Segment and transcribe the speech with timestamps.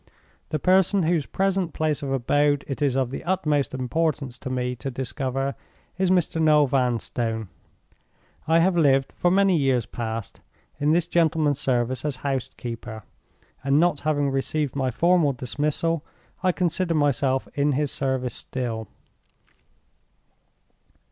[0.49, 4.75] "The person whose present place of abode it is of the utmost importance to me
[4.77, 5.53] to discover
[5.99, 6.41] is Mr.
[6.41, 7.49] Noel Vanstone.
[8.47, 10.39] I have lived, for many years past,
[10.79, 13.03] in this gentleman's service as house keeper;
[13.63, 16.03] and not having received my formal dismissal,
[16.41, 18.87] I consider myself in his service still.